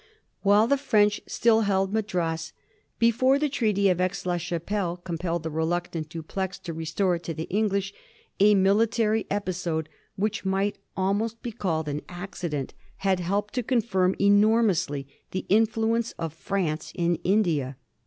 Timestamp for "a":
8.39-8.55